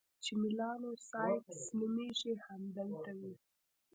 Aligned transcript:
چې 0.23 0.31
میلانوسایټس 0.41 1.61
نومیږي، 1.79 2.33
همدلته 2.47 3.11
وي. 3.19 3.33